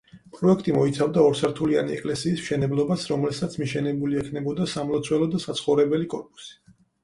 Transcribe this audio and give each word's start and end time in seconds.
პროექტი 0.35 0.71
მოიცავდა 0.77 1.25
ორსართულიანი 1.31 1.93
ეკლესიის 1.97 2.41
მშენებლობას, 2.45 3.05
რომელსაც 3.13 3.61
მიშენებული 3.65 4.21
ექნებოდა 4.25 4.71
სამლოცველო 4.75 5.33
და 5.37 5.47
საცხოვრებელი 5.49 6.13
კორპუსი. 6.19 6.55